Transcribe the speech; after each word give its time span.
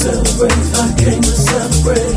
celebrate, 0.00 0.64
I 0.80 0.88
came 0.96 1.20
to 1.20 1.34
celebrate. 1.36 2.16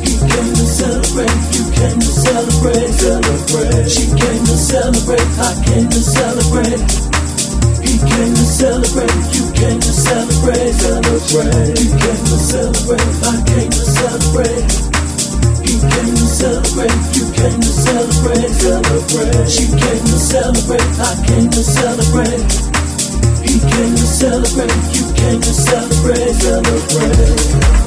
He 0.00 0.12
came 0.16 0.52
to 0.56 0.66
celebrate, 0.80 1.36
you 1.52 1.64
came 1.76 2.00
to 2.00 2.12
celebrate, 2.24 2.88
celebrate. 2.96 3.88
She 3.92 4.04
came 4.08 4.42
to 4.48 4.56
celebrate, 4.56 5.28
I 5.36 5.52
came 5.68 5.88
to 5.92 6.00
celebrate. 6.00 6.80
He 7.84 7.94
came 8.00 8.32
to 8.32 8.46
celebrate, 8.56 9.16
you 9.36 9.44
came 9.52 9.80
to 9.84 9.92
celebrate, 9.92 10.72
celebrate. 10.80 11.76
You 11.76 11.90
came 11.92 12.24
to 12.24 12.38
celebrate, 12.48 13.12
I 13.20 13.36
came 13.44 13.70
to 13.70 13.84
celebrate. 13.84 14.64
He 15.68 15.74
came 15.76 16.14
to 16.16 16.26
celebrate, 16.40 16.98
you 17.12 17.26
came 17.36 17.60
to 17.60 17.72
celebrate, 17.84 18.48
celebrate. 18.64 19.48
She 19.52 19.64
came 19.68 20.04
to 20.08 20.18
celebrate, 20.32 20.88
I 21.04 21.12
came 21.28 21.50
to 21.52 21.62
celebrate. 21.62 22.77
You 23.48 23.60
came 23.60 23.94
to 23.96 24.06
celebrate, 24.06 24.70
you 24.92 25.04
came 25.14 25.40
to 25.40 25.52
celebrate, 25.54 26.34
celebrate. 26.34 27.78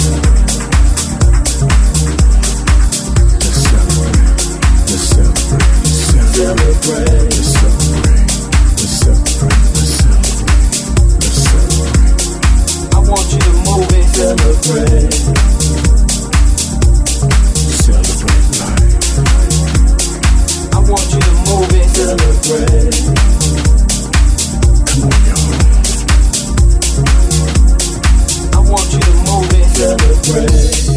Let's 3.38 3.60
celebrate, 3.62 4.18
let's 4.90 5.06
celebrate, 5.12 5.70
celebrate, 6.34 7.30
let's 7.30 7.52
celebrate, 7.52 8.26
let's 8.78 8.96
celebrate, 9.02 9.62
let's 11.20 11.40
celebrate. 11.46 12.12
I 12.94 13.00
want 13.06 13.28
you 13.32 13.40
to 13.40 13.54
move 13.62 13.94
and 13.94 14.08
celebrate. 14.18 15.14
Celebrate 17.82 18.48
life. 18.60 18.90
I 20.74 20.80
want 20.90 21.08
you 21.14 21.22
to 21.22 21.34
move 21.46 21.70
and 21.72 21.90
celebrate. 21.92 22.98
Come 24.88 25.04
on. 25.04 25.31
than 29.82 30.90
a. 30.90 30.91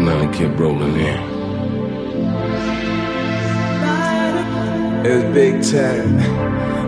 Money 0.00 0.32
kept 0.36 0.58
rolling 0.58 0.96
in. 0.96 1.20
It 5.04 5.14
was 5.14 5.24
big 5.34 5.62
time. 5.62 6.18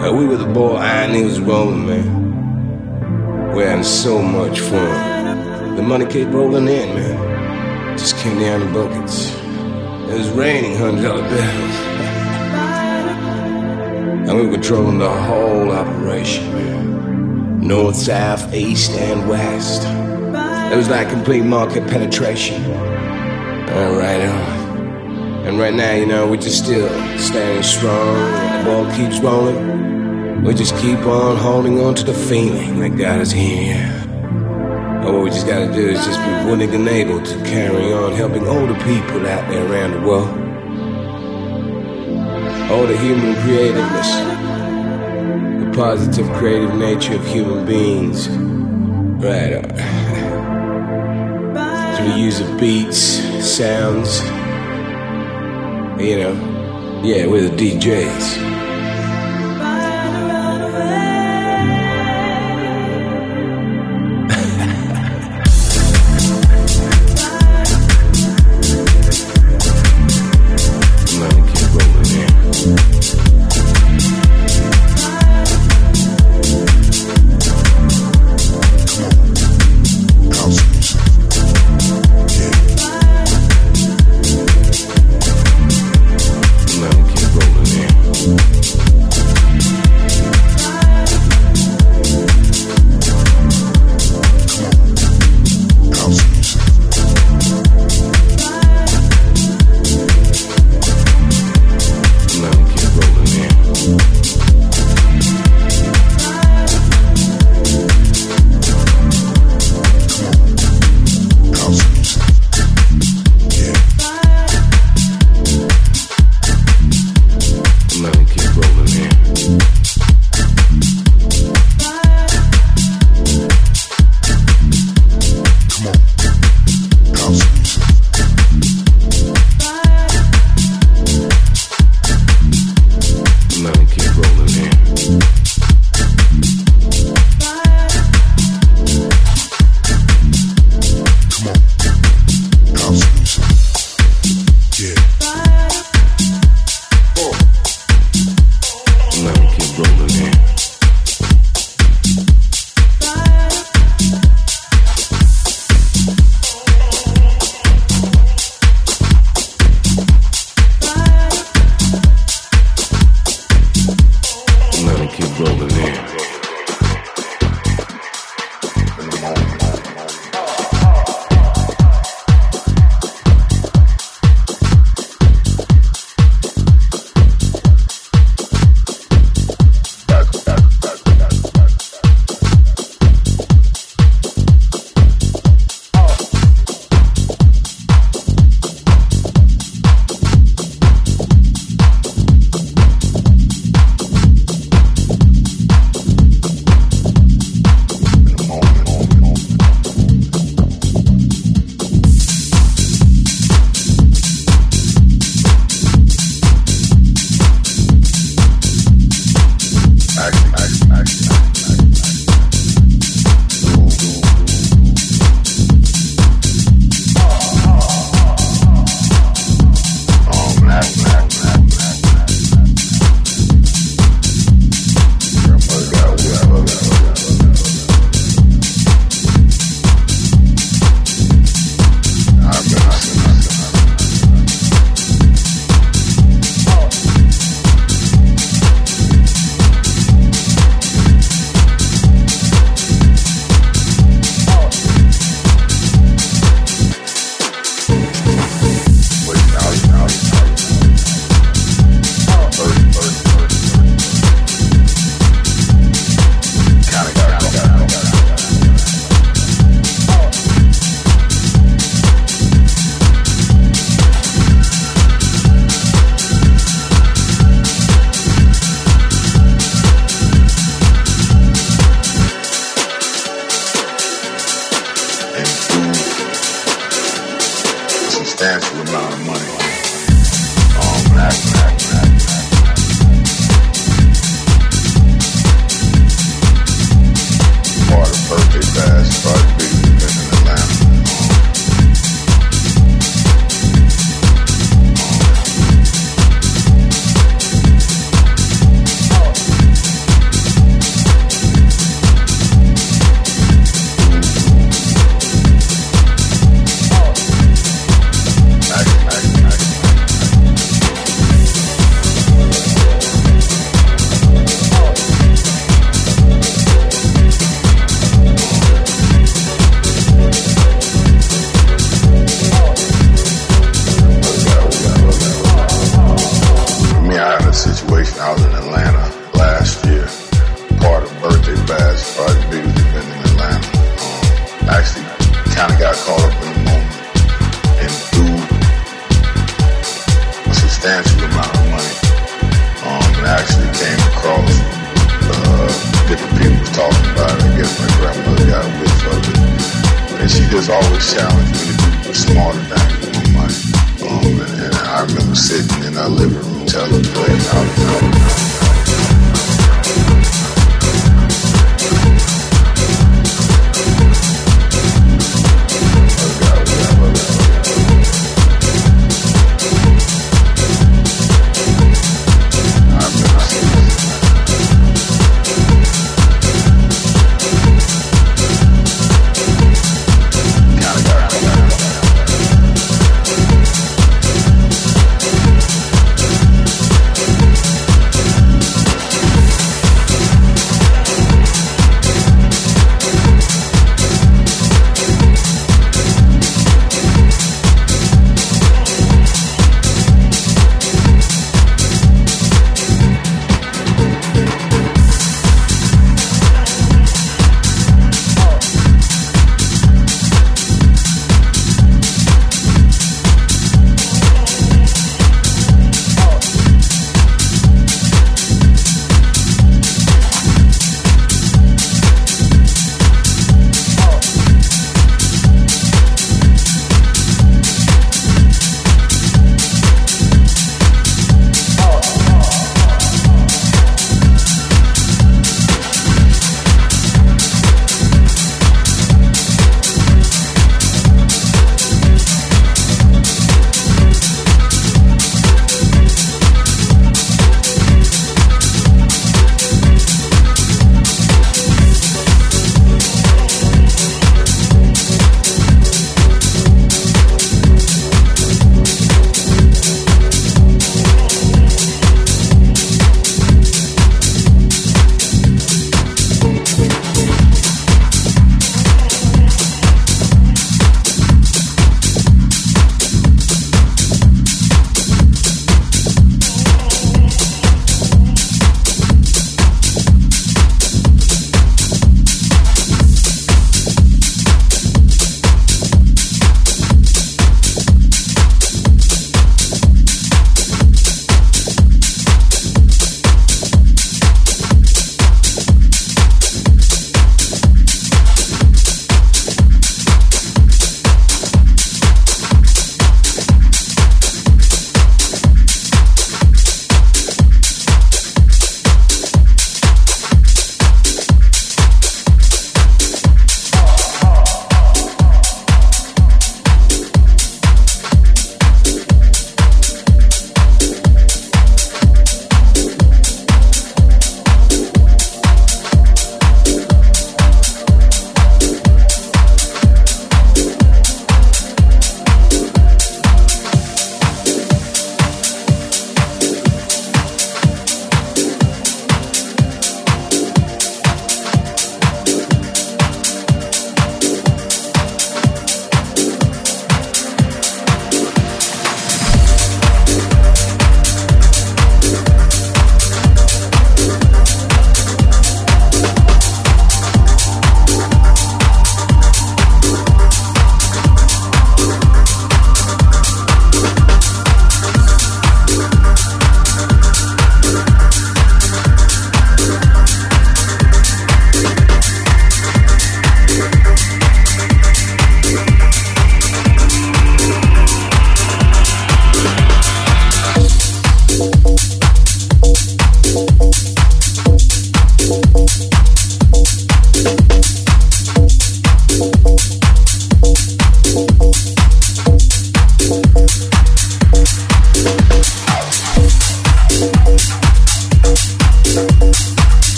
Uh, 0.00 0.12
we 0.12 0.26
were 0.26 0.36
the 0.36 0.46
ball 0.46 0.78
and 0.78 1.16
it 1.16 1.24
was 1.24 1.40
rolling, 1.40 1.86
man. 1.88 3.52
We're 3.52 3.68
having 3.68 3.82
so 3.82 4.22
much 4.22 4.60
fun. 4.60 5.74
The 5.74 5.82
money 5.82 6.06
kept 6.06 6.32
rolling 6.32 6.68
in, 6.68 6.94
man. 6.94 7.98
Just 7.98 8.16
came 8.18 8.38
down 8.38 8.62
in 8.62 8.72
buckets. 8.72 9.34
It 9.34 10.16
was 10.16 10.28
raining 10.30 10.76
hundred 10.76 11.02
dollar 11.02 11.28
bills. 11.28 11.76
And 14.28 14.38
we 14.38 14.46
were 14.46 14.52
controlling 14.52 14.98
the 14.98 15.10
whole 15.10 15.72
operation, 15.72 16.52
man. 16.52 17.60
North, 17.66 17.96
south, 17.96 18.54
east, 18.54 18.92
and 18.92 19.28
west. 19.28 19.82
It 20.72 20.76
was 20.76 20.88
like 20.88 21.08
complete 21.08 21.42
market 21.42 21.88
penetration. 21.88 22.89
All 23.72 23.96
right. 23.96 24.20
And 25.46 25.58
right 25.58 25.72
now, 25.72 25.94
you 25.94 26.04
know, 26.06 26.28
we're 26.28 26.36
just 26.36 26.64
still 26.64 26.88
standing 27.18 27.62
strong. 27.62 28.14
The 28.58 28.64
ball 28.64 28.90
keeps 28.96 29.20
rolling. 29.20 30.42
We 30.42 30.54
just 30.54 30.76
keep 30.78 30.98
on 31.06 31.36
holding 31.36 31.80
on 31.80 31.94
to 31.94 32.04
the 32.04 32.12
feeling 32.12 32.80
that 32.80 32.96
God 32.98 33.20
is 33.20 33.30
here. 33.30 33.86
All 35.04 35.22
we 35.22 35.30
just 35.30 35.46
gotta 35.46 35.72
do 35.72 35.88
is 35.88 36.04
just 36.04 36.18
be 36.18 36.50
willing 36.50 36.74
and 36.74 36.88
able 36.88 37.22
to 37.22 37.34
carry 37.44 37.92
on 37.92 38.12
helping 38.12 38.46
older 38.46 38.74
people 38.74 39.24
out 39.26 39.48
there 39.48 39.64
around 39.70 39.92
the 39.92 40.00
world. 40.00 40.28
All 42.70 42.86
the 42.86 42.96
human 42.98 43.34
creativeness, 43.42 44.10
the 45.64 45.72
positive 45.76 46.28
creative 46.32 46.74
nature 46.74 47.14
of 47.14 47.26
human 47.26 47.64
beings. 47.66 48.28
Right. 48.28 49.54
Uh, 49.54 49.62
Through 51.96 52.08
the 52.12 52.18
use 52.18 52.40
of 52.40 52.58
beats, 52.58 53.20
sounds, 53.42 54.20
you 56.00 56.18
know, 56.18 57.00
yeah, 57.02 57.26
with 57.26 57.58
the 57.58 57.70
DJs. 57.70 58.49